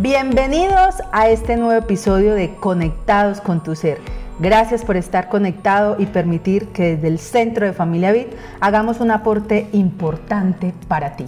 Bienvenidos 0.00 1.02
a 1.10 1.28
este 1.28 1.56
nuevo 1.56 1.72
episodio 1.72 2.36
de 2.36 2.54
Conectados 2.54 3.40
con 3.40 3.64
tu 3.64 3.74
Ser. 3.74 3.98
Gracias 4.38 4.84
por 4.84 4.96
estar 4.96 5.28
conectado 5.28 5.96
y 5.98 6.06
permitir 6.06 6.68
que 6.68 6.94
desde 6.94 7.08
el 7.08 7.18
Centro 7.18 7.66
de 7.66 7.72
Familia 7.72 8.12
Vid 8.12 8.28
hagamos 8.60 9.00
un 9.00 9.10
aporte 9.10 9.66
importante 9.72 10.72
para 10.86 11.16
ti. 11.16 11.24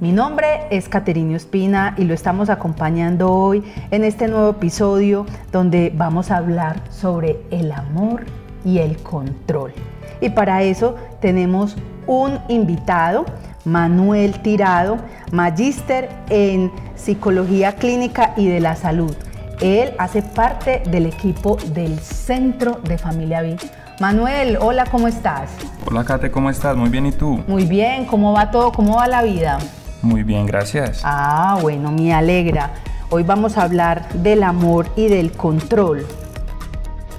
Mi 0.00 0.10
nombre 0.10 0.66
es 0.70 0.88
Caterina 0.88 1.36
Espina 1.36 1.94
y 1.96 2.02
lo 2.02 2.12
estamos 2.12 2.50
acompañando 2.50 3.32
hoy 3.32 3.62
en 3.92 4.02
este 4.02 4.26
nuevo 4.26 4.50
episodio 4.50 5.24
donde 5.52 5.92
vamos 5.94 6.32
a 6.32 6.38
hablar 6.38 6.82
sobre 6.90 7.38
el 7.52 7.70
amor 7.70 8.24
y 8.64 8.78
el 8.78 8.96
control. 8.96 9.74
Y 10.20 10.30
para 10.30 10.64
eso 10.64 10.96
tenemos 11.20 11.76
un 12.08 12.40
invitado, 12.48 13.26
Manuel 13.64 14.40
Tirado, 14.42 14.98
magíster 15.30 16.08
en 16.30 16.72
psicología 16.96 17.76
clínica 17.76 18.34
y 18.36 18.48
de 18.48 18.60
la 18.60 18.74
salud. 18.76 19.14
Él 19.60 19.92
hace 19.98 20.22
parte 20.22 20.82
del 20.90 21.06
equipo 21.06 21.56
del 21.72 21.98
Centro 22.00 22.80
de 22.82 22.98
Familia 22.98 23.42
Vid. 23.42 23.60
Manuel, 24.00 24.58
hola, 24.60 24.86
¿cómo 24.90 25.06
estás? 25.06 25.50
Hola, 25.86 26.02
Kate, 26.04 26.30
¿cómo 26.30 26.50
estás? 26.50 26.76
Muy 26.76 26.88
bien, 26.88 27.06
¿y 27.06 27.12
tú? 27.12 27.40
Muy 27.46 27.64
bien, 27.64 28.06
¿cómo 28.06 28.32
va 28.32 28.50
todo? 28.50 28.72
¿Cómo 28.72 28.96
va 28.96 29.06
la 29.06 29.22
vida? 29.22 29.58
Muy 30.02 30.24
bien, 30.24 30.46
gracias. 30.46 31.02
Ah, 31.04 31.58
bueno, 31.62 31.92
me 31.92 32.12
alegra. 32.12 32.72
Hoy 33.10 33.22
vamos 33.22 33.56
a 33.56 33.62
hablar 33.62 34.08
del 34.14 34.42
amor 34.42 34.88
y 34.96 35.06
del 35.06 35.30
control. 35.30 36.04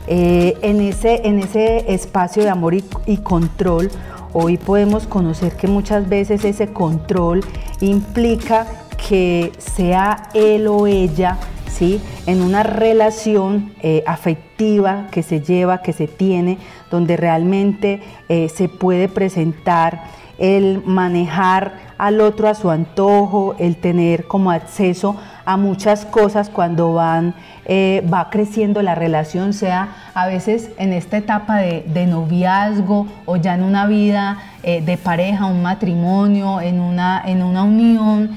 Eh, 0.07 0.57
en, 0.61 0.81
ese, 0.81 1.25
en 1.25 1.39
ese 1.39 1.93
espacio 1.93 2.43
de 2.43 2.49
amor 2.49 2.73
y, 2.73 2.83
y 3.05 3.17
control, 3.17 3.89
hoy 4.33 4.57
podemos 4.57 5.07
conocer 5.07 5.55
que 5.55 5.67
muchas 5.67 6.09
veces 6.09 6.43
ese 6.43 6.67
control 6.73 7.41
implica 7.81 8.67
que 9.07 9.51
sea 9.57 10.29
él 10.33 10.67
o 10.67 10.87
ella 10.87 11.37
¿sí? 11.69 12.01
en 12.25 12.41
una 12.41 12.63
relación 12.63 13.73
eh, 13.81 14.03
afectiva 14.07 15.07
que 15.11 15.23
se 15.23 15.41
lleva, 15.41 15.81
que 15.81 15.93
se 15.93 16.07
tiene, 16.07 16.57
donde 16.89 17.17
realmente 17.17 18.01
eh, 18.29 18.49
se 18.49 18.69
puede 18.69 19.09
presentar 19.09 20.03
el 20.37 20.81
manejar 20.85 21.73
al 21.97 22.21
otro 22.21 22.47
a 22.47 22.53
su 22.53 22.69
antojo, 22.69 23.55
el 23.59 23.77
tener 23.77 24.25
como 24.25 24.51
acceso 24.51 25.15
a 25.45 25.57
muchas 25.57 26.05
cosas 26.05 26.49
cuando 26.49 26.93
van, 26.93 27.35
eh, 27.65 28.07
va 28.11 28.29
creciendo 28.29 28.81
la 28.81 28.95
relación, 28.95 29.53
sea 29.53 29.89
a 30.13 30.27
veces 30.27 30.71
en 30.77 30.93
esta 30.93 31.17
etapa 31.17 31.57
de, 31.57 32.07
noviazgo 32.07 33.07
o 33.25 33.35
ya 33.37 33.55
en 33.55 33.63
una 33.63 33.87
vida 33.87 34.37
de 34.63 34.97
pareja, 34.97 35.45
un 35.45 35.61
matrimonio, 35.61 36.61
en 36.61 36.79
una, 36.79 37.21
en 37.25 37.43
una 37.43 37.63
unión, 37.63 38.31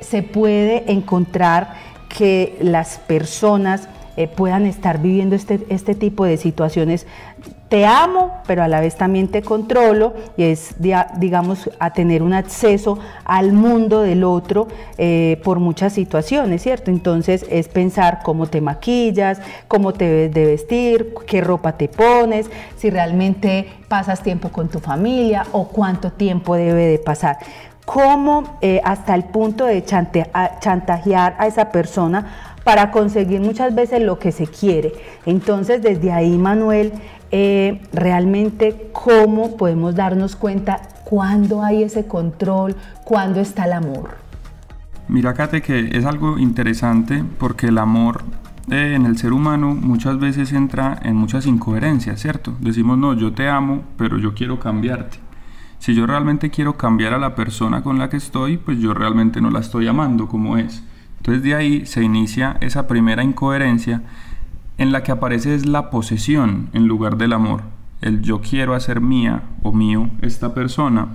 se 0.00 0.22
puede 0.22 0.90
encontrar 0.90 1.74
que 2.08 2.56
las 2.60 2.98
personas 2.98 3.88
eh, 4.16 4.28
puedan 4.28 4.64
estar 4.64 5.02
viviendo 5.02 5.36
este, 5.36 5.66
este 5.68 5.94
tipo 5.94 6.24
de 6.24 6.38
situaciones. 6.38 7.06
Te 7.68 7.84
amo, 7.84 8.42
pero 8.46 8.62
a 8.62 8.68
la 8.68 8.80
vez 8.80 8.94
también 8.94 9.26
te 9.26 9.42
controlo 9.42 10.14
y 10.36 10.44
es, 10.44 10.76
digamos, 10.78 11.68
a 11.80 11.92
tener 11.92 12.22
un 12.22 12.32
acceso 12.32 13.00
al 13.24 13.52
mundo 13.52 14.02
del 14.02 14.22
otro 14.22 14.68
eh, 14.98 15.40
por 15.42 15.58
muchas 15.58 15.92
situaciones, 15.92 16.62
¿cierto? 16.62 16.92
Entonces 16.92 17.44
es 17.50 17.66
pensar 17.66 18.20
cómo 18.22 18.46
te 18.46 18.60
maquillas, 18.60 19.40
cómo 19.66 19.92
te 19.92 20.04
debes 20.04 20.34
de 20.34 20.46
vestir, 20.46 21.14
qué 21.26 21.40
ropa 21.40 21.72
te 21.72 21.88
pones, 21.88 22.48
si 22.76 22.88
realmente 22.88 23.68
pasas 23.88 24.22
tiempo 24.22 24.50
con 24.50 24.68
tu 24.68 24.78
familia 24.78 25.44
o 25.50 25.66
cuánto 25.66 26.12
tiempo 26.12 26.54
debe 26.54 26.86
de 26.86 26.98
pasar 26.98 27.38
cómo 27.84 28.58
eh, 28.62 28.80
hasta 28.84 29.14
el 29.14 29.24
punto 29.24 29.64
de 29.64 29.84
chantajear 29.84 31.36
a 31.38 31.46
esa 31.46 31.70
persona 31.70 32.54
para 32.64 32.90
conseguir 32.90 33.40
muchas 33.40 33.76
veces 33.76 34.02
lo 34.02 34.18
que 34.18 34.32
se 34.32 34.48
quiere. 34.48 34.92
Entonces, 35.24 35.82
desde 35.82 36.10
ahí, 36.10 36.36
Manuel, 36.36 36.92
eh, 37.30 37.82
realmente 37.92 38.90
cómo 38.92 39.56
podemos 39.56 39.94
darnos 39.94 40.36
cuenta 40.36 40.80
cuándo 41.04 41.62
hay 41.62 41.82
ese 41.82 42.06
control, 42.06 42.76
cuándo 43.04 43.40
está 43.40 43.64
el 43.64 43.72
amor. 43.72 44.16
Mira, 45.08 45.34
Kate, 45.34 45.62
que 45.62 45.96
es 45.96 46.04
algo 46.04 46.38
interesante 46.38 47.22
porque 47.38 47.68
el 47.68 47.78
amor 47.78 48.24
eh, 48.70 48.94
en 48.96 49.06
el 49.06 49.16
ser 49.16 49.32
humano 49.32 49.74
muchas 49.74 50.18
veces 50.18 50.52
entra 50.52 50.98
en 51.02 51.14
muchas 51.14 51.46
incoherencias, 51.46 52.20
¿cierto? 52.20 52.56
Decimos, 52.58 52.98
no, 52.98 53.14
yo 53.14 53.32
te 53.32 53.48
amo, 53.48 53.84
pero 53.96 54.18
yo 54.18 54.34
quiero 54.34 54.58
cambiarte. 54.58 55.18
Si 55.78 55.94
yo 55.94 56.06
realmente 56.06 56.50
quiero 56.50 56.76
cambiar 56.76 57.14
a 57.14 57.18
la 57.18 57.36
persona 57.36 57.82
con 57.82 57.98
la 57.98 58.08
que 58.08 58.16
estoy, 58.16 58.56
pues 58.56 58.80
yo 58.80 58.92
realmente 58.92 59.40
no 59.40 59.50
la 59.50 59.60
estoy 59.60 59.86
amando 59.86 60.26
como 60.26 60.56
es. 60.56 60.82
Entonces 61.18 61.44
de 61.44 61.54
ahí 61.54 61.86
se 61.86 62.02
inicia 62.02 62.56
esa 62.60 62.88
primera 62.88 63.22
incoherencia 63.22 64.02
en 64.78 64.92
la 64.92 65.02
que 65.02 65.12
aparece 65.12 65.54
es 65.54 65.66
la 65.66 65.90
posesión 65.90 66.68
en 66.72 66.86
lugar 66.86 67.16
del 67.16 67.32
amor. 67.32 67.62
El 68.00 68.22
yo 68.22 68.40
quiero 68.40 68.74
hacer 68.74 69.00
mía 69.00 69.42
o 69.62 69.72
mío 69.72 70.10
esta 70.22 70.54
persona 70.54 71.08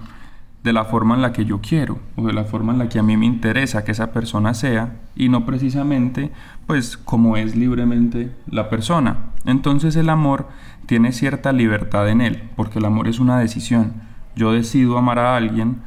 de 0.63 0.73
la 0.73 0.85
forma 0.85 1.15
en 1.15 1.21
la 1.21 1.33
que 1.33 1.45
yo 1.45 1.59
quiero 1.59 1.99
o 2.15 2.25
de 2.25 2.33
la 2.33 2.43
forma 2.43 2.73
en 2.73 2.79
la 2.79 2.89
que 2.89 2.99
a 2.99 3.03
mí 3.03 3.17
me 3.17 3.25
interesa 3.25 3.83
que 3.83 3.91
esa 3.91 4.11
persona 4.11 4.53
sea 4.53 4.99
y 5.15 5.29
no 5.29 5.45
precisamente 5.45 6.31
pues 6.67 6.97
como 6.97 7.37
es 7.37 7.55
libremente 7.55 8.31
la 8.47 8.69
persona. 8.69 9.31
Entonces 9.45 9.95
el 9.95 10.09
amor 10.09 10.47
tiene 10.85 11.11
cierta 11.11 11.51
libertad 11.51 12.09
en 12.09 12.21
él 12.21 12.49
porque 12.55 12.79
el 12.79 12.85
amor 12.85 13.07
es 13.07 13.19
una 13.19 13.39
decisión 13.39 14.11
yo 14.35 14.51
decido 14.53 14.97
amar 14.97 15.19
a 15.19 15.35
alguien 15.35 15.81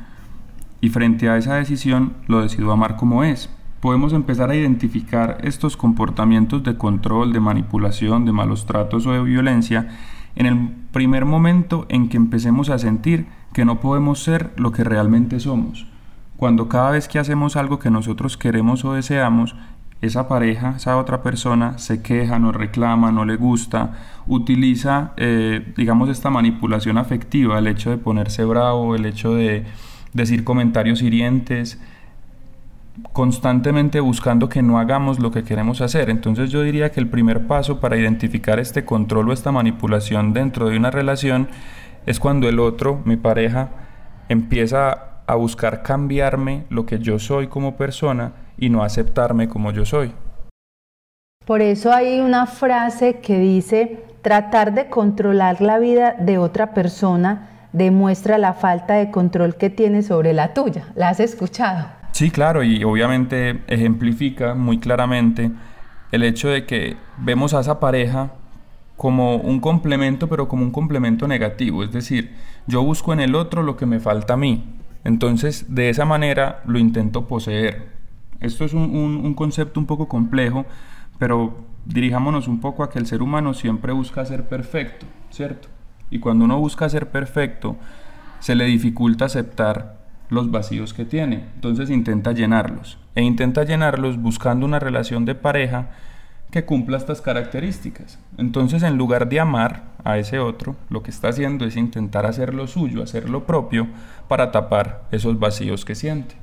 y 0.80 0.90
frente 0.90 1.28
a 1.28 1.36
esa 1.36 1.54
decisión 1.54 2.14
lo 2.26 2.42
decido 2.42 2.72
amar 2.72 2.96
como 2.96 3.24
es. 3.24 3.48
Podemos 3.84 4.14
empezar 4.14 4.48
a 4.48 4.56
identificar 4.56 5.36
estos 5.42 5.76
comportamientos 5.76 6.62
de 6.62 6.78
control, 6.78 7.34
de 7.34 7.40
manipulación, 7.40 8.24
de 8.24 8.32
malos 8.32 8.64
tratos 8.64 9.06
o 9.06 9.12
de 9.12 9.22
violencia 9.22 9.88
en 10.36 10.46
el 10.46 10.70
primer 10.90 11.26
momento 11.26 11.84
en 11.90 12.08
que 12.08 12.16
empecemos 12.16 12.70
a 12.70 12.78
sentir 12.78 13.26
que 13.52 13.66
no 13.66 13.80
podemos 13.80 14.22
ser 14.22 14.54
lo 14.56 14.72
que 14.72 14.84
realmente 14.84 15.38
somos. 15.38 15.86
Cuando 16.38 16.66
cada 16.66 16.92
vez 16.92 17.08
que 17.08 17.18
hacemos 17.18 17.56
algo 17.56 17.78
que 17.78 17.90
nosotros 17.90 18.38
queremos 18.38 18.86
o 18.86 18.94
deseamos, 18.94 19.54
esa 20.00 20.28
pareja, 20.28 20.76
esa 20.76 20.96
otra 20.96 21.22
persona 21.22 21.76
se 21.76 22.00
queja, 22.00 22.38
nos 22.38 22.56
reclama, 22.56 23.12
no 23.12 23.26
le 23.26 23.36
gusta, 23.36 23.98
utiliza, 24.26 25.12
eh, 25.18 25.74
digamos, 25.76 26.08
esta 26.08 26.30
manipulación 26.30 26.96
afectiva, 26.96 27.58
el 27.58 27.66
hecho 27.66 27.90
de 27.90 27.98
ponerse 27.98 28.46
bravo, 28.46 28.94
el 28.94 29.04
hecho 29.04 29.34
de 29.34 29.66
decir 30.14 30.42
comentarios 30.42 31.02
hirientes, 31.02 31.78
constantemente 33.12 34.00
buscando 34.00 34.48
que 34.48 34.62
no 34.62 34.78
hagamos 34.78 35.18
lo 35.18 35.30
que 35.30 35.42
queremos 35.42 35.80
hacer. 35.80 36.10
Entonces 36.10 36.50
yo 36.50 36.62
diría 36.62 36.90
que 36.90 37.00
el 37.00 37.08
primer 37.08 37.46
paso 37.46 37.80
para 37.80 37.96
identificar 37.96 38.58
este 38.60 38.84
control 38.84 39.30
o 39.30 39.32
esta 39.32 39.52
manipulación 39.52 40.32
dentro 40.32 40.68
de 40.68 40.76
una 40.76 40.90
relación 40.90 41.48
es 42.06 42.20
cuando 42.20 42.48
el 42.48 42.60
otro, 42.60 43.00
mi 43.04 43.16
pareja, 43.16 43.70
empieza 44.28 45.22
a 45.26 45.34
buscar 45.36 45.82
cambiarme 45.82 46.64
lo 46.68 46.86
que 46.86 46.98
yo 46.98 47.18
soy 47.18 47.48
como 47.48 47.76
persona 47.76 48.32
y 48.58 48.68
no 48.68 48.82
aceptarme 48.82 49.48
como 49.48 49.72
yo 49.72 49.84
soy. 49.84 50.12
Por 51.44 51.60
eso 51.60 51.92
hay 51.92 52.20
una 52.20 52.46
frase 52.46 53.20
que 53.20 53.38
dice, 53.38 54.04
tratar 54.22 54.72
de 54.72 54.88
controlar 54.88 55.60
la 55.60 55.78
vida 55.78 56.14
de 56.18 56.38
otra 56.38 56.72
persona 56.72 57.50
demuestra 57.72 58.38
la 58.38 58.54
falta 58.54 58.94
de 58.94 59.10
control 59.10 59.56
que 59.56 59.68
tiene 59.68 60.02
sobre 60.02 60.32
la 60.32 60.54
tuya. 60.54 60.88
¿La 60.94 61.08
has 61.08 61.20
escuchado? 61.20 62.03
Sí, 62.14 62.30
claro, 62.30 62.62
y 62.62 62.84
obviamente 62.84 63.64
ejemplifica 63.66 64.54
muy 64.54 64.78
claramente 64.78 65.50
el 66.12 66.22
hecho 66.22 66.48
de 66.48 66.64
que 66.64 66.96
vemos 67.18 67.54
a 67.54 67.60
esa 67.60 67.80
pareja 67.80 68.34
como 68.96 69.34
un 69.34 69.58
complemento, 69.58 70.28
pero 70.28 70.46
como 70.46 70.62
un 70.62 70.70
complemento 70.70 71.26
negativo. 71.26 71.82
Es 71.82 71.90
decir, 71.90 72.32
yo 72.68 72.84
busco 72.84 73.12
en 73.12 73.18
el 73.18 73.34
otro 73.34 73.64
lo 73.64 73.76
que 73.76 73.86
me 73.86 73.98
falta 73.98 74.34
a 74.34 74.36
mí. 74.36 74.62
Entonces, 75.02 75.74
de 75.74 75.88
esa 75.88 76.04
manera 76.04 76.62
lo 76.66 76.78
intento 76.78 77.26
poseer. 77.26 77.88
Esto 78.38 78.64
es 78.64 78.74
un, 78.74 79.34
concepto 79.34 79.80
un 79.80 79.86
poco 79.86 80.06
complejo, 80.06 80.66
pero 81.18 81.64
dirijámonos 81.84 82.46
un 82.46 82.60
poco 82.60 82.84
a 82.84 82.90
que 82.90 83.00
el 83.00 83.08
ser 83.08 83.22
humano 83.22 83.54
siempre 83.54 83.92
busca 83.92 84.24
ser 84.24 84.44
perfecto, 84.46 85.04
¿cierto? 85.30 85.66
Y 86.10 86.20
cuando 86.20 86.44
uno 86.44 86.60
busca 86.60 86.88
ser 86.88 87.10
perfecto, 87.10 87.74
se 88.38 88.54
le 88.54 88.66
dificulta 88.66 89.24
aceptar 89.24 89.93
los 90.28 90.50
vacíos 90.50 90.94
que 90.94 91.04
tiene. 91.04 91.44
Entonces 91.54 91.90
intenta 91.90 92.32
llenarlos. 92.32 92.98
E 93.14 93.22
intenta 93.22 93.64
llenarlos 93.64 94.20
buscando 94.20 94.66
una 94.66 94.78
relación 94.78 95.24
de 95.24 95.34
pareja 95.34 95.90
que 96.50 96.64
cumpla 96.64 96.98
estas 96.98 97.20
características. 97.20 98.18
Entonces 98.38 98.82
en 98.82 98.96
lugar 98.96 99.28
de 99.28 99.40
amar 99.40 99.82
a 100.04 100.18
ese 100.18 100.38
otro, 100.38 100.76
lo 100.88 101.02
que 101.02 101.10
está 101.10 101.28
haciendo 101.28 101.64
es 101.64 101.76
intentar 101.76 102.26
hacer 102.26 102.54
lo 102.54 102.66
suyo, 102.66 103.02
hacer 103.02 103.28
lo 103.28 103.44
propio, 103.44 103.88
para 104.28 104.52
tapar 104.52 105.02
esos 105.10 105.38
vacíos 105.38 105.84
que 105.84 105.94
siente. 105.94 106.36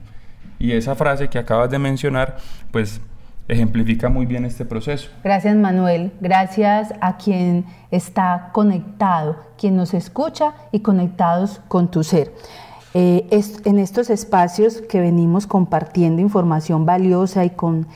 Y 0.59 0.73
esa 0.73 0.95
frase 0.95 1.29
que 1.29 1.39
acabas 1.39 1.71
de 1.71 1.79
mencionar, 1.79 2.37
pues 2.71 3.01
ejemplifica 3.47 4.09
muy 4.09 4.25
bien 4.25 4.45
este 4.45 4.65
proceso. 4.65 5.09
Gracias 5.23 5.55
Manuel, 5.55 6.11
gracias 6.21 6.93
a 7.01 7.17
quien 7.17 7.65
está 7.89 8.49
conectado, 8.53 9.37
quien 9.57 9.75
nos 9.75 9.93
escucha 9.93 10.53
y 10.71 10.79
conectados 10.79 11.61
con 11.67 11.89
tu 11.89 12.03
ser. 12.03 12.31
Eh, 12.93 13.29
en 13.63 13.79
estos 13.79 14.09
espacios 14.09 14.81
que 14.81 14.99
venimos 14.99 15.47
compartiendo 15.47 16.21
información 16.21 16.85
valiosa 16.85 17.45
y 17.45 17.51
con, 17.51 17.87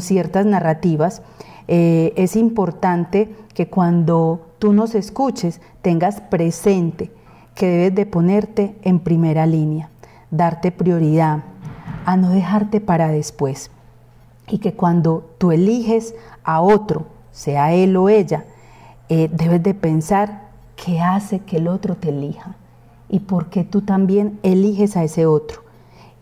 ciertas 0.00 0.46
narrativas, 0.46 1.22
eh, 1.68 2.12
es 2.16 2.34
importante 2.34 3.32
que 3.54 3.68
cuando 3.68 4.40
tú 4.58 4.72
nos 4.72 4.96
escuches 4.96 5.60
tengas 5.80 6.20
presente 6.20 7.12
que 7.54 7.68
debes 7.68 7.94
de 7.94 8.06
ponerte 8.06 8.74
en 8.82 8.98
primera 8.98 9.46
línea, 9.46 9.90
darte 10.32 10.72
prioridad, 10.72 11.44
a 12.04 12.16
no 12.16 12.30
dejarte 12.30 12.80
para 12.80 13.08
después. 13.08 13.70
Y 14.48 14.58
que 14.58 14.72
cuando 14.72 15.30
tú 15.38 15.52
eliges 15.52 16.16
a 16.42 16.60
otro, 16.62 17.06
sea 17.30 17.72
él 17.72 17.96
o 17.96 18.08
ella, 18.08 18.44
eh, 19.08 19.30
debes 19.32 19.62
de 19.62 19.74
pensar 19.74 20.48
qué 20.74 21.00
hace 21.00 21.38
que 21.40 21.58
el 21.58 21.68
otro 21.68 21.94
te 21.94 22.08
elija 22.08 22.56
y 23.12 23.20
por 23.20 23.50
qué 23.50 23.62
tú 23.62 23.82
también 23.82 24.40
eliges 24.42 24.96
a 24.96 25.04
ese 25.04 25.26
otro. 25.26 25.62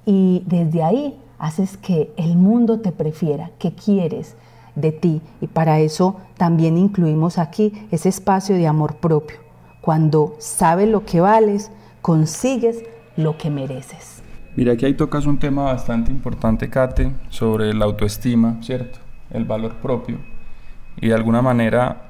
Y 0.05 0.43
desde 0.47 0.83
ahí 0.83 1.19
haces 1.39 1.77
que 1.77 2.13
el 2.17 2.37
mundo 2.37 2.81
te 2.81 2.91
prefiera, 2.91 3.53
que 3.59 3.73
quieres 3.73 4.35
de 4.75 4.91
ti. 4.91 5.23
Y 5.41 5.47
para 5.47 5.79
eso 5.79 6.17
también 6.37 6.77
incluimos 6.77 7.39
aquí 7.39 7.73
ese 7.93 8.09
espacio 8.09 8.57
de 8.57 8.67
amor 8.67 8.97
propio. 8.97 9.39
Cuando 9.81 10.35
sabes 10.39 10.89
lo 10.89 11.07
que 11.07 11.21
vales, 11.21 11.71
consigues 12.03 12.83
lo 13.17 13.39
que 13.39 13.51
mereces. 13.51 14.23
Mira, 14.57 14.73
aquí 14.73 14.85
ahí 14.85 14.95
tocas 14.95 15.27
un 15.27 15.39
tema 15.39 15.63
bastante 15.63 16.11
importante, 16.11 16.69
Kate, 16.69 17.13
sobre 17.29 17.73
la 17.73 17.85
autoestima, 17.85 18.59
¿cierto? 18.63 18.99
El 19.31 19.45
valor 19.45 19.77
propio. 19.77 20.19
Y 21.01 21.09
de 21.09 21.15
alguna 21.15 21.41
manera 21.41 22.10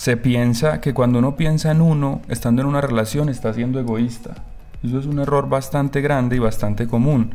se 0.00 0.16
piensa 0.16 0.80
que 0.80 0.94
cuando 0.94 1.18
uno 1.18 1.36
piensa 1.36 1.70
en 1.70 1.82
uno, 1.82 2.22
estando 2.28 2.62
en 2.62 2.68
una 2.68 2.80
relación, 2.80 3.28
está 3.28 3.52
siendo 3.52 3.78
egoísta. 3.78 4.34
Eso 4.82 4.98
es 4.98 5.04
un 5.04 5.18
error 5.18 5.50
bastante 5.50 6.00
grande 6.00 6.36
y 6.36 6.38
bastante 6.38 6.86
común. 6.86 7.32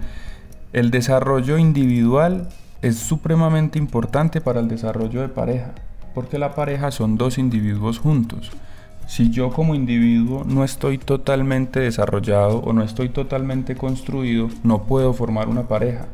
El 0.73 0.89
desarrollo 0.89 1.59
individual 1.59 2.49
es 2.81 2.95
supremamente 2.95 3.77
importante 3.77 4.41
para 4.41 4.61
el 4.61 4.67
desarrollo 4.67 5.21
de 5.21 5.27
pareja, 5.27 5.73
porque 6.15 6.39
la 6.39 6.55
pareja 6.55 6.89
son 6.89 7.17
dos 7.17 7.37
individuos 7.37 7.99
juntos. 7.99 8.51
Si 9.05 9.29
yo 9.29 9.51
como 9.51 9.75
individuo 9.75 10.43
no 10.43 10.63
estoy 10.63 10.97
totalmente 10.97 11.81
desarrollado 11.81 12.61
o 12.61 12.73
no 12.73 12.81
estoy 12.81 13.09
totalmente 13.09 13.75
construido, 13.75 14.49
no 14.63 14.85
puedo 14.85 15.13
formar 15.13 15.49
una 15.49 15.67
pareja, 15.67 16.07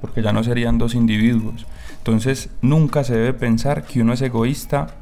porque 0.00 0.20
ya 0.20 0.32
no 0.32 0.42
serían 0.42 0.78
dos 0.78 0.96
individuos. 0.96 1.64
Entonces 1.98 2.50
nunca 2.60 3.04
se 3.04 3.14
debe 3.14 3.34
pensar 3.34 3.84
que 3.84 4.02
uno 4.02 4.14
es 4.14 4.22
egoísta 4.22 4.96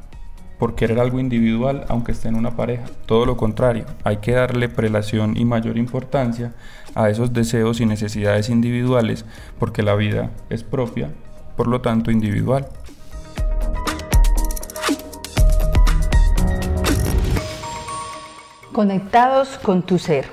por 0.61 0.75
querer 0.75 0.99
algo 0.99 1.19
individual 1.19 1.85
aunque 1.89 2.11
esté 2.11 2.27
en 2.27 2.35
una 2.35 2.55
pareja. 2.55 2.83
Todo 3.07 3.25
lo 3.25 3.35
contrario, 3.35 3.85
hay 4.03 4.17
que 4.17 4.33
darle 4.33 4.69
prelación 4.69 5.35
y 5.35 5.43
mayor 5.43 5.75
importancia 5.75 6.53
a 6.93 7.09
esos 7.09 7.33
deseos 7.33 7.81
y 7.81 7.87
necesidades 7.87 8.47
individuales 8.47 9.25
porque 9.57 9.81
la 9.81 9.95
vida 9.95 10.29
es 10.51 10.61
propia, 10.61 11.09
por 11.57 11.65
lo 11.65 11.81
tanto 11.81 12.11
individual. 12.11 12.67
Conectados 18.71 19.57
con 19.63 19.81
tu 19.81 19.97
ser. 19.97 20.27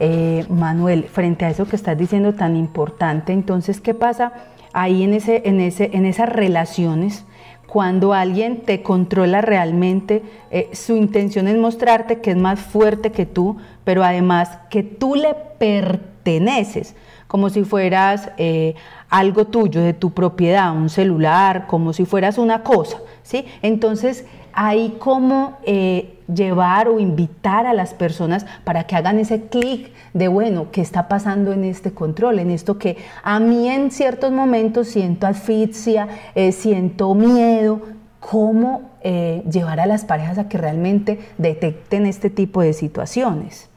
Eh, 0.00 0.44
Manuel, 0.48 1.04
frente 1.04 1.44
a 1.44 1.50
eso 1.50 1.66
que 1.66 1.76
estás 1.76 1.96
diciendo 1.96 2.34
tan 2.34 2.56
importante, 2.56 3.32
entonces, 3.32 3.80
¿qué 3.80 3.94
pasa 3.94 4.32
ahí 4.72 5.04
en, 5.04 5.14
ese, 5.14 5.42
en, 5.44 5.60
ese, 5.60 5.90
en 5.92 6.04
esas 6.04 6.28
relaciones? 6.28 7.24
Cuando 7.72 8.12
alguien 8.12 8.58
te 8.60 8.82
controla 8.82 9.40
realmente, 9.40 10.22
eh, 10.50 10.68
su 10.74 10.94
intención 10.94 11.48
es 11.48 11.56
mostrarte 11.56 12.20
que 12.20 12.32
es 12.32 12.36
más 12.36 12.60
fuerte 12.60 13.12
que 13.12 13.24
tú, 13.24 13.56
pero 13.82 14.04
además 14.04 14.58
que 14.68 14.82
tú 14.82 15.14
le 15.14 15.34
perteneces, 15.58 16.94
como 17.26 17.50
si 17.50 17.64
fueras 17.64 18.30
eh, 18.36 18.74
algo 19.10 19.46
tuyo, 19.46 19.80
de 19.82 19.92
tu 19.92 20.10
propiedad, 20.10 20.72
un 20.74 20.88
celular, 20.88 21.66
como 21.66 21.92
si 21.92 22.04
fueras 22.04 22.38
una 22.38 22.62
cosa, 22.62 22.98
¿sí? 23.22 23.46
Entonces, 23.62 24.24
hay 24.52 24.96
como 24.98 25.58
eh, 25.64 26.18
llevar 26.32 26.88
o 26.88 27.00
invitar 27.00 27.66
a 27.66 27.74
las 27.74 27.94
personas 27.94 28.46
para 28.64 28.84
que 28.84 28.96
hagan 28.96 29.18
ese 29.18 29.42
clic 29.42 29.90
de, 30.12 30.28
bueno, 30.28 30.70
¿qué 30.70 30.80
está 30.80 31.08
pasando 31.08 31.52
en 31.52 31.64
este 31.64 31.92
control? 31.92 32.38
En 32.38 32.50
esto 32.50 32.78
que 32.78 32.98
a 33.22 33.40
mí 33.40 33.68
en 33.68 33.90
ciertos 33.90 34.32
momentos 34.32 34.88
siento 34.88 35.26
asfixia, 35.26 36.08
eh, 36.34 36.52
siento 36.52 37.14
miedo. 37.14 37.80
¿Cómo 38.20 38.92
eh, 39.00 39.42
llevar 39.50 39.80
a 39.80 39.86
las 39.86 40.04
parejas 40.04 40.38
a 40.38 40.48
que 40.48 40.56
realmente 40.56 41.18
detecten 41.38 42.06
este 42.06 42.30
tipo 42.30 42.62
de 42.62 42.72
situaciones? 42.72 43.68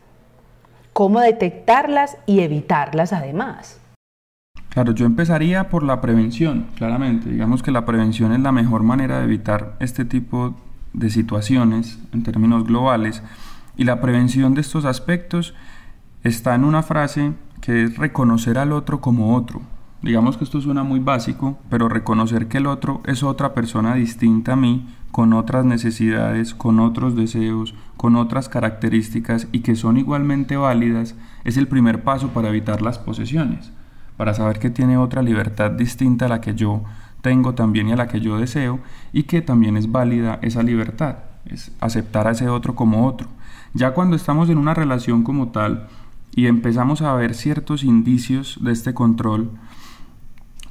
¿Cómo 0.95 1.19
detectarlas 1.19 2.18
y 2.25 2.39
evitarlas 2.39 3.12
además? 3.12 3.81
Claro, 4.69 4.94
yo 4.94 5.06
empezaría 5.06 5.68
por 5.68 5.83
la 5.83 6.00
prevención, 6.00 6.68
claramente. 6.77 7.30
Digamos 7.30 7.62
que 7.62 7.71
la 7.71 7.86
prevención 7.86 8.31
es 8.31 8.39
la 8.39 8.53
mejor 8.53 8.83
manera 8.83 9.18
de 9.18 9.25
evitar 9.25 9.75
este 9.81 10.06
tipo 10.06 10.56
de 10.94 11.09
situaciones 11.09 12.00
en 12.13 12.24
términos 12.24 12.63
globales. 12.63 13.21
Y 13.75 13.83
la 13.83 14.00
prevención 14.00 14.53
de 14.53 14.62
estos 14.62 14.86
aspectos 14.86 15.53
está 16.24 16.56
en 16.56 16.63
una 16.63 16.81
frase 16.81 17.33
que 17.59 17.83
es 17.83 17.97
reconocer 17.97 18.57
al 18.57 18.71
otro 18.71 19.01
como 19.01 19.36
otro. 19.36 19.63
Digamos 20.01 20.38
que 20.38 20.45
esto 20.45 20.62
suena 20.62 20.83
muy 20.83 21.01
básico, 21.01 21.57
pero 21.69 21.89
reconocer 21.89 22.47
que 22.47 22.59
el 22.59 22.68
otro 22.68 23.01
es 23.06 23.21
otra 23.21 23.53
persona 23.53 23.95
distinta 23.95 24.53
a 24.53 24.56
mí, 24.56 24.88
con 25.16 25.32
otras 25.32 25.64
necesidades, 25.64 26.54
con 26.54 26.82
otros 26.82 27.16
deseos, 27.16 27.74
con 27.96 28.18
otras 28.18 28.50
características 28.50 29.48
y 29.54 29.62
que 29.62 29.78
son 29.78 29.96
igualmente 29.96 30.58
válidas, 30.58 31.16
es 31.46 31.56
el 31.56 31.70
primer 31.70 32.04
paso 32.04 32.32
para 32.32 32.50
evitar 32.50 32.82
las 32.82 33.00
posesiones 33.00 33.72
para 34.18 34.34
saber 34.34 34.60
que 34.60 34.70
tiene 34.70 34.98
otra 34.98 35.22
libertad 35.22 35.72
distinta 35.72 36.26
a 36.26 36.30
la 36.30 36.42
que 36.42 36.56
yo 36.56 36.84
tengo 37.22 37.56
también 37.56 37.88
y 37.88 37.94
a 37.94 37.96
la 37.96 38.08
que 38.08 38.20
yo 38.20 38.38
deseo 38.38 38.80
y 39.14 39.24
que 39.24 39.42
también 39.42 39.78
es 39.78 39.92
válida 39.92 40.40
esa 40.42 40.64
libertad, 40.64 41.18
es 41.46 41.72
aceptar 41.80 42.28
a 42.28 42.32
ese 42.32 42.50
otro 42.50 42.76
como 42.76 43.08
otro. 43.08 43.30
Ya 43.74 43.92
cuando 43.94 44.16
estamos 44.16 44.50
en 44.50 44.58
una 44.58 44.74
relación 44.74 45.24
como 45.24 45.50
tal 45.50 45.88
y 46.36 46.48
empezamos 46.48 47.02
a 47.02 47.14
ver 47.14 47.36
ciertos 47.36 47.84
indicios 47.84 48.60
de 48.62 48.72
este 48.72 48.94
control, 48.94 49.52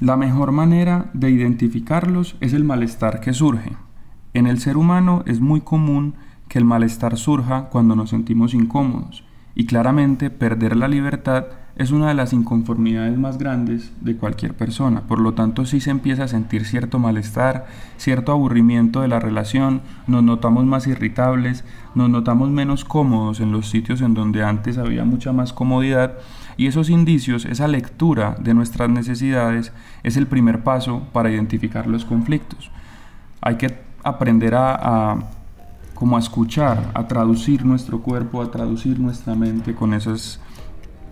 la 0.01 0.17
mejor 0.17 0.53
manera 0.53 1.11
de 1.13 1.31
identificarlos 1.31 2.37
es 2.41 2.53
el 2.53 2.65
malestar 2.65 3.21
que 3.21 3.33
surge. 3.33 3.73
En 4.35 4.49
el 4.49 4.59
ser 4.59 4.77
humano 4.77 5.23
es 5.27 5.41
muy 5.41 5.61
común 5.61 6.15
que 6.49 6.59
el 6.59 6.65
malestar 6.65 7.17
surja 7.17 7.69
cuando 7.71 7.95
nos 7.95 8.11
sentimos 8.11 8.53
incómodos 8.53 9.23
y 9.55 9.67
claramente 9.67 10.29
perder 10.29 10.77
la 10.77 10.89
libertad 10.89 11.45
es 11.77 11.93
una 11.93 12.09
de 12.09 12.15
las 12.15 12.33
inconformidades 12.33 13.17
más 13.17 13.39
grandes 13.39 13.93
de 14.01 14.17
cualquier 14.17 14.55
persona. 14.55 15.03
Por 15.03 15.21
lo 15.21 15.35
tanto, 15.35 15.67
si 15.67 15.81
se 15.81 15.91
empieza 15.91 16.25
a 16.25 16.29
sentir 16.29 16.65
cierto 16.65 16.99
malestar, 16.99 17.67
cierto 17.97 18.33
aburrimiento 18.33 19.03
de 19.03 19.09
la 19.09 19.21
relación, 19.21 19.83
nos 20.09 20.25
notamos 20.25 20.65
más 20.65 20.89
irritables, 20.89 21.65
nos 21.95 22.11
notamos 22.11 22.51
menos 22.51 22.85
cómodos 22.85 23.39
en 23.39 23.53
los 23.53 23.71
sitios 23.71 24.01
en 24.01 24.15
donde 24.15 24.43
antes 24.43 24.79
había 24.79 25.05
mucha 25.05 25.33
más 25.33 25.53
comodidad 25.53 26.15
y 26.57 26.67
esos 26.67 26.91
indicios, 26.91 27.45
esa 27.45 27.69
lectura 27.69 28.37
de 28.41 28.55
nuestras 28.55 28.91
necesidades 28.91 29.73
es 30.03 30.17
el 30.17 30.27
primer 30.27 30.65
paso 30.65 31.05
para 31.13 31.31
identificar 31.31 31.87
los 31.87 32.05
conflictos. 32.05 32.73
Hay 33.41 33.57
que 33.57 33.84
aprender 34.05 34.55
a, 34.55 35.13
a 35.13 35.19
como 35.95 36.17
a 36.17 36.19
escuchar, 36.19 36.91
a 36.93 37.07
traducir 37.07 37.65
nuestro 37.65 38.01
cuerpo, 38.01 38.43
a 38.43 38.51
traducir 38.51 38.99
nuestra 38.99 39.35
mente 39.35 39.75
con 39.75 39.95
esos 39.95 40.39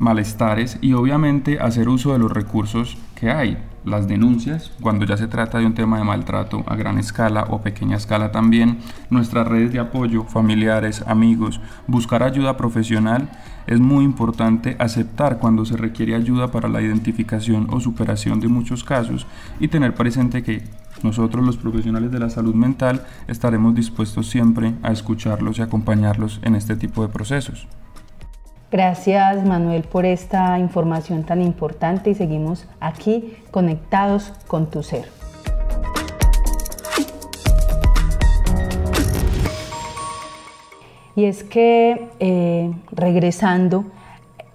malestares 0.02 0.78
y 0.80 0.94
obviamente 0.94 1.61
hacer 1.61 1.88
uso 1.88 2.12
de 2.12 2.18
los 2.18 2.32
recursos 2.32 2.99
que 3.14 3.30
hay, 3.30 3.56
las 3.85 4.09
denuncias, 4.09 4.73
cuando 4.80 5.06
ya 5.06 5.16
se 5.16 5.28
trata 5.28 5.59
de 5.59 5.66
un 5.66 5.75
tema 5.75 5.99
de 5.99 6.04
maltrato 6.04 6.64
a 6.66 6.75
gran 6.75 6.99
escala 6.99 7.47
o 7.50 7.62
pequeña 7.62 7.97
escala 7.97 8.32
también, 8.32 8.78
nuestras 9.11 9.47
redes 9.47 9.73
de 9.73 9.78
apoyo, 9.78 10.25
familiares, 10.25 11.04
amigos, 11.06 11.61
buscar 11.87 12.25
ayuda 12.25 12.56
profesional, 12.56 13.30
es 13.68 13.78
muy 13.78 14.04
importante 14.04 14.75
aceptar 14.80 15.38
cuando 15.38 15.64
se 15.64 15.76
requiere 15.76 16.16
ayuda 16.16 16.50
para 16.50 16.68
la 16.68 16.82
identificación 16.82 17.68
o 17.71 17.78
superación 17.78 18.40
de 18.40 18.49
muchos 18.49 18.82
casos 18.82 19.28
y 19.61 19.68
tener 19.68 19.94
presente 19.94 20.42
que 20.42 20.64
nosotros 21.04 21.47
los 21.47 21.56
profesionales 21.56 22.11
de 22.11 22.18
la 22.18 22.28
salud 22.28 22.54
mental 22.56 23.04
estaremos 23.28 23.75
dispuestos 23.76 24.28
siempre 24.28 24.75
a 24.82 24.90
escucharlos 24.90 25.59
y 25.59 25.62
acompañarlos 25.62 26.40
en 26.42 26.56
este 26.56 26.75
tipo 26.75 27.02
de 27.02 27.12
procesos. 27.12 27.68
Gracias 28.73 29.45
Manuel 29.45 29.83
por 29.83 30.07
esta 30.07 30.59
información 30.59 31.25
tan 31.25 31.43
importante 31.43 32.09
y 32.09 32.14
seguimos 32.14 32.64
aquí 32.81 33.37
conectados 33.50 34.33
con 34.47 34.71
tu 34.71 34.83
ser. 34.83 35.11
Y 41.14 41.26
es 41.26 41.45
que 41.45 42.09
eh, 42.19 42.73
regresando 42.91 43.85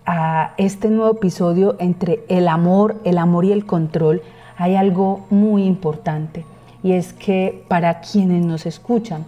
a 0.07 0.55
este 0.57 0.89
nuevo 0.89 1.11
episodio 1.11 1.75
entre 1.77 2.23
el 2.27 2.47
amor, 2.47 2.99
el 3.03 3.19
amor 3.19 3.45
y 3.45 3.51
el 3.51 3.67
control, 3.67 4.23
hay 4.57 4.75
algo 4.75 5.27
muy 5.29 5.63
importante 5.63 6.43
y 6.81 6.93
es 6.93 7.13
que 7.13 7.63
para 7.67 8.01
quienes 8.01 8.43
nos 8.43 8.65
escuchan, 8.65 9.25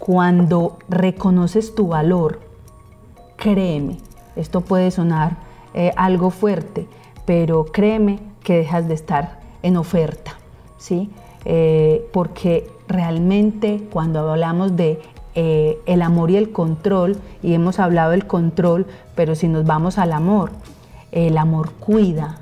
cuando 0.00 0.78
reconoces 0.88 1.76
tu 1.76 1.86
valor, 1.86 2.40
créeme, 3.36 3.98
Esto 4.36 4.60
puede 4.60 4.90
sonar 4.90 5.36
eh, 5.74 5.92
algo 5.96 6.30
fuerte, 6.30 6.86
pero 7.24 7.66
créeme 7.66 8.18
que 8.42 8.56
dejas 8.56 8.88
de 8.88 8.94
estar 8.94 9.40
en 9.62 9.76
oferta, 9.76 10.32
¿sí? 10.78 11.10
Eh, 11.44 12.08
porque 12.12 12.70
realmente 12.88 13.82
cuando 13.92 14.30
hablamos 14.30 14.76
de 14.76 15.00
eh, 15.34 15.78
el 15.86 16.02
amor 16.02 16.30
y 16.30 16.36
el 16.36 16.52
control, 16.52 17.16
y 17.42 17.54
hemos 17.54 17.78
hablado 17.78 18.10
del 18.10 18.26
control, 18.26 18.86
pero 19.14 19.34
si 19.34 19.48
nos 19.48 19.64
vamos 19.64 19.98
al 19.98 20.12
amor, 20.12 20.50
el 21.10 21.38
amor 21.38 21.72
cuida, 21.72 22.36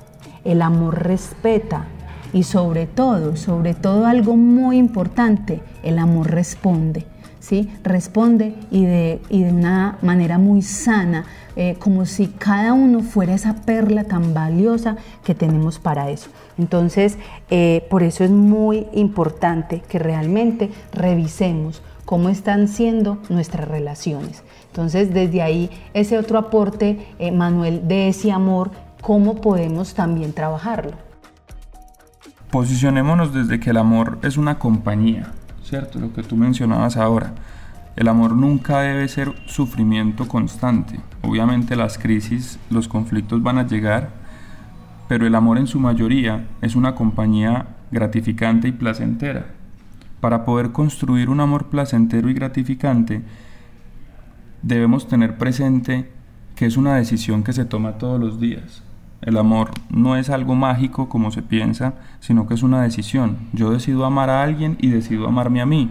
el 0.44 0.62
amor 0.62 1.02
respeta 1.04 1.87
y 2.32 2.44
sobre 2.44 2.87
todo, 2.87 3.37
sobre 3.37 3.75
todo 3.75 4.06
algo 4.06 4.37
muy 4.37 4.76
importante, 4.78 5.61
el 5.82 5.99
amor 5.99 6.30
responde. 6.30 7.06
¿Sí? 7.40 7.73
Responde 7.82 8.54
y 8.70 8.85
de, 8.85 9.20
y 9.30 9.42
de 9.42 9.50
una 9.50 9.97
manera 10.02 10.37
muy 10.37 10.61
sana, 10.61 11.25
eh, 11.57 11.76
como 11.78 12.07
si 12.07 12.28
cada 12.28 12.73
uno 12.73 13.00
fuera 13.00 13.35
esa 13.35 13.54
perla 13.54 14.04
tan 14.04 14.35
valiosa 14.35 14.97
que 15.25 15.35
tenemos 15.35 15.78
para 15.78 16.11
eso. 16.11 16.30
Entonces, 16.59 17.19
eh, 17.50 17.87
por 17.90 18.02
eso 18.02 18.25
es 18.25 18.30
muy 18.30 18.87
importante 18.92 19.83
que 19.88 19.99
realmente 19.99 20.71
revisemos 20.92 21.83
cómo 22.04 22.28
están 22.28 22.69
siendo 22.69 23.19
nuestras 23.28 23.69
relaciones. 23.69 24.42
Entonces, 24.66 25.12
desde 25.12 25.42
ahí, 25.42 25.71
ese 25.95 26.19
otro 26.19 26.38
aporte, 26.38 27.07
eh, 27.19 27.33
Manuel, 27.33 27.87
de 27.88 28.09
ese 28.09 28.30
amor, 28.30 28.71
¿cómo 29.00 29.40
podemos 29.40 29.95
también 29.95 30.33
trabajarlo? 30.33 30.92
Posicionémonos 32.50 33.33
desde 33.33 33.61
que 33.61 33.71
el 33.71 33.76
amor 33.76 34.19
es 34.23 34.37
una 34.37 34.59
compañía, 34.59 35.33
¿cierto? 35.64 35.99
Lo 35.99 36.12
que 36.12 36.23
tú 36.23 36.37
mencionabas 36.37 36.97
ahora. 36.97 37.33
El 37.97 38.09
amor 38.09 38.37
nunca 38.37 38.80
debe 38.80 39.09
ser 39.09 39.35
sufrimiento 39.47 40.28
constante. 40.28 41.00
Obviamente 41.23 41.76
las 41.76 41.99
crisis, 41.99 42.59
los 42.70 42.88
conflictos 42.88 43.42
van 43.42 43.59
a 43.59 43.66
llegar, 43.66 44.11
pero 45.09 45.26
el 45.26 45.35
amor 45.35 45.59
en 45.59 45.66
su 45.66 45.80
mayoría 45.80 46.47
es 46.62 46.76
una 46.76 46.94
compañía 46.94 47.66
gratificante 47.90 48.68
y 48.68 48.73
placentera. 48.73 49.47
Para 50.20 50.44
poder 50.44 50.73
construir 50.73 51.28
un 51.28 51.40
amor 51.40 51.66
placentero 51.66 52.30
y 52.30 52.35
gratificante, 52.35 53.23
debemos 54.62 55.09
tener 55.09 55.38
presente 55.38 56.11
que 56.54 56.66
es 56.66 56.76
una 56.76 56.97
decisión 56.97 57.42
que 57.42 57.52
se 57.52 57.64
toma 57.64 57.99
todos 57.99 58.20
los 58.20 58.38
días. 58.38 58.82
El 59.23 59.37
amor 59.37 59.70
no 59.90 60.16
es 60.16 60.30
algo 60.30 60.54
mágico 60.54 61.09
como 61.09 61.30
se 61.30 61.42
piensa, 61.42 61.94
sino 62.20 62.47
que 62.47 62.54
es 62.54 62.62
una 62.62 62.82
decisión. 62.82 63.38
Yo 63.52 63.70
decido 63.70 64.04
amar 64.04 64.30
a 64.30 64.42
alguien 64.42 64.76
y 64.80 64.88
decido 64.88 65.26
amarme 65.26 65.61
a 65.61 65.66
mí. 65.66 65.90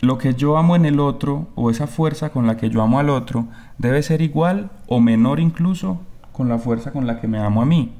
Lo 0.00 0.16
que 0.16 0.34
yo 0.34 0.56
amo 0.56 0.76
en 0.76 0.84
el 0.84 1.00
otro, 1.00 1.48
o 1.54 1.70
esa 1.70 1.86
fuerza 1.86 2.30
con 2.30 2.46
la 2.46 2.56
que 2.56 2.70
yo 2.70 2.82
amo 2.82 3.00
al 3.00 3.10
otro, 3.10 3.46
debe 3.78 4.02
ser 4.02 4.22
igual 4.22 4.70
o 4.86 5.00
menor 5.00 5.40
incluso 5.40 6.00
con 6.32 6.48
la 6.48 6.58
fuerza 6.58 6.92
con 6.92 7.06
la 7.06 7.20
que 7.20 7.26
me 7.26 7.38
amo 7.38 7.62
a 7.62 7.66
mí. 7.66 7.92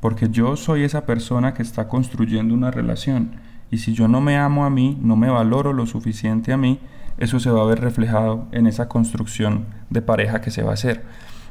Porque 0.00 0.28
yo 0.28 0.56
soy 0.56 0.82
esa 0.82 1.06
persona 1.06 1.54
que 1.54 1.62
está 1.62 1.86
construyendo 1.86 2.52
una 2.54 2.70
relación 2.70 3.36
y 3.70 3.78
si 3.78 3.92
yo 3.92 4.08
no 4.08 4.20
me 4.20 4.36
amo 4.36 4.64
a 4.64 4.70
mí, 4.70 4.98
no 5.00 5.14
me 5.14 5.30
valoro 5.30 5.72
lo 5.72 5.86
suficiente 5.86 6.52
a 6.52 6.56
mí, 6.56 6.80
eso 7.18 7.38
se 7.38 7.50
va 7.50 7.62
a 7.62 7.66
ver 7.66 7.80
reflejado 7.80 8.46
en 8.50 8.66
esa 8.66 8.88
construcción 8.88 9.66
de 9.90 10.02
pareja 10.02 10.40
que 10.40 10.50
se 10.50 10.62
va 10.62 10.72
a 10.72 10.74
hacer. 10.74 11.04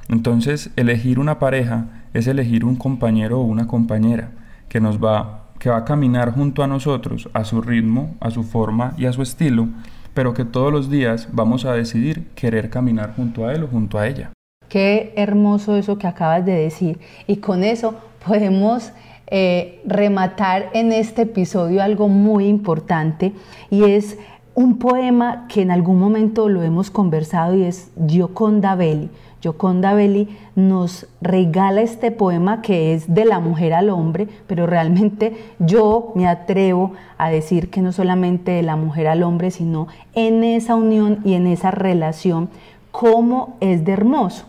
Entonces, 0.09 0.71
elegir 0.75 1.19
una 1.19 1.39
pareja 1.39 1.85
es 2.13 2.27
elegir 2.27 2.65
un 2.65 2.75
compañero 2.75 3.39
o 3.39 3.43
una 3.43 3.67
compañera 3.67 4.31
que 4.67 4.81
nos 4.81 5.01
va 5.01 5.48
que 5.59 5.69
va 5.69 5.77
a 5.77 5.85
caminar 5.85 6.33
junto 6.33 6.63
a 6.63 6.67
nosotros 6.67 7.29
a 7.33 7.43
su 7.43 7.61
ritmo, 7.61 8.15
a 8.19 8.31
su 8.31 8.43
forma 8.43 8.93
y 8.97 9.05
a 9.05 9.13
su 9.13 9.21
estilo, 9.21 9.67
pero 10.13 10.33
que 10.33 10.45
todos 10.45 10.71
los 10.71 10.89
días 10.89 11.27
vamos 11.31 11.65
a 11.65 11.73
decidir 11.73 12.27
querer 12.33 12.69
caminar 12.69 13.13
junto 13.15 13.45
a 13.45 13.53
él 13.53 13.63
o 13.63 13.67
junto 13.67 13.99
a 13.99 14.07
ella. 14.07 14.31
Qué 14.69 15.13
hermoso 15.15 15.75
eso 15.75 15.97
que 15.97 16.07
acabas 16.07 16.45
de 16.45 16.53
decir. 16.53 16.99
Y 17.27 17.37
con 17.37 17.63
eso 17.63 17.95
podemos 18.25 18.91
eh, 19.27 19.81
rematar 19.85 20.69
en 20.73 20.91
este 20.91 21.23
episodio 21.23 21.83
algo 21.83 22.07
muy 22.07 22.47
importante 22.47 23.33
y 23.69 23.83
es 23.83 24.17
un 24.55 24.77
poema 24.77 25.47
que 25.47 25.61
en 25.61 25.71
algún 25.71 25.99
momento 25.99 26.49
lo 26.49 26.63
hemos 26.63 26.91
conversado 26.91 27.55
y 27.55 27.63
es 27.63 27.91
Gioconda 28.07 28.75
Belli. 28.75 29.09
Gioconda 29.41 29.93
Belli 29.93 30.27
nos 30.55 31.07
regala 31.21 31.81
este 31.81 32.11
poema 32.11 32.61
que 32.61 32.93
es 32.93 33.13
de 33.13 33.25
la 33.25 33.39
mujer 33.39 33.73
al 33.73 33.89
hombre, 33.89 34.27
pero 34.47 34.67
realmente 34.67 35.37
yo 35.59 36.11
me 36.15 36.27
atrevo 36.27 36.93
a 37.17 37.29
decir 37.29 37.69
que 37.69 37.81
no 37.81 37.91
solamente 37.91 38.51
de 38.51 38.63
la 38.63 38.75
mujer 38.75 39.07
al 39.07 39.23
hombre, 39.23 39.51
sino 39.51 39.87
en 40.13 40.43
esa 40.43 40.75
unión 40.75 41.19
y 41.23 41.33
en 41.33 41.47
esa 41.47 41.71
relación, 41.71 42.49
cómo 42.91 43.57
es 43.59 43.85
de 43.85 43.93
hermoso. 43.93 44.45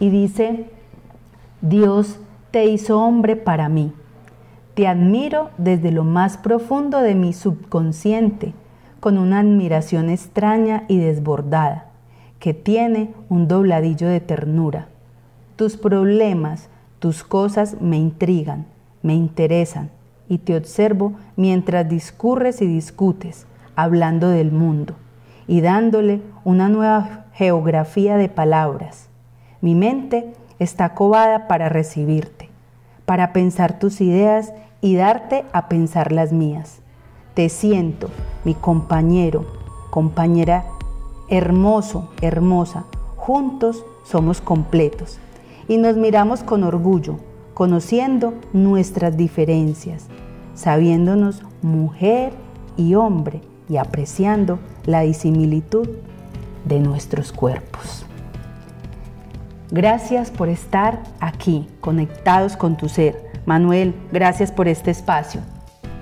Y 0.00 0.10
dice, 0.10 0.66
Dios 1.60 2.18
te 2.50 2.66
hizo 2.66 3.00
hombre 3.00 3.36
para 3.36 3.68
mí 3.68 3.92
te 4.74 4.88
admiro 4.88 5.50
desde 5.56 5.92
lo 5.92 6.04
más 6.04 6.36
profundo 6.36 7.00
de 7.00 7.14
mi 7.14 7.32
subconsciente, 7.32 8.52
con 9.00 9.18
una 9.18 9.40
admiración 9.40 10.10
extraña 10.10 10.84
y 10.88 10.98
desbordada, 10.98 11.86
que 12.44 12.52
tiene 12.52 13.14
un 13.30 13.48
dobladillo 13.48 14.06
de 14.06 14.20
ternura. 14.20 14.88
Tus 15.56 15.78
problemas, 15.78 16.68
tus 16.98 17.24
cosas 17.24 17.80
me 17.80 17.96
intrigan, 17.96 18.66
me 19.00 19.14
interesan, 19.14 19.88
y 20.28 20.36
te 20.36 20.54
observo 20.54 21.14
mientras 21.36 21.88
discurres 21.88 22.60
y 22.60 22.66
discutes, 22.66 23.46
hablando 23.76 24.28
del 24.28 24.52
mundo, 24.52 24.92
y 25.46 25.62
dándole 25.62 26.20
una 26.44 26.68
nueva 26.68 27.24
geografía 27.32 28.18
de 28.18 28.28
palabras. 28.28 29.08
Mi 29.62 29.74
mente 29.74 30.34
está 30.58 30.92
cobada 30.92 31.48
para 31.48 31.70
recibirte, 31.70 32.50
para 33.06 33.32
pensar 33.32 33.78
tus 33.78 34.02
ideas 34.02 34.52
y 34.82 34.96
darte 34.96 35.46
a 35.54 35.70
pensar 35.70 36.12
las 36.12 36.30
mías. 36.34 36.82
Te 37.32 37.48
siento, 37.48 38.10
mi 38.44 38.52
compañero, 38.52 39.46
compañera 39.88 40.66
hermoso, 41.36 42.08
hermosa. 42.20 42.84
Juntos 43.16 43.84
somos 44.04 44.40
completos 44.40 45.18
y 45.68 45.78
nos 45.78 45.96
miramos 45.96 46.42
con 46.42 46.64
orgullo, 46.64 47.16
conociendo 47.54 48.34
nuestras 48.52 49.16
diferencias, 49.16 50.06
sabiéndonos 50.54 51.42
mujer 51.62 52.32
y 52.76 52.94
hombre 52.94 53.40
y 53.68 53.76
apreciando 53.76 54.58
la 54.84 55.00
disimilitud 55.00 55.88
de 56.64 56.80
nuestros 56.80 57.32
cuerpos. 57.32 58.04
Gracias 59.70 60.30
por 60.30 60.48
estar 60.48 61.02
aquí, 61.20 61.66
conectados 61.80 62.56
con 62.56 62.76
tu 62.76 62.88
ser 62.88 63.34
Manuel, 63.46 63.94
gracias 64.10 64.50
por 64.50 64.68
este 64.68 64.90
espacio. 64.90 65.42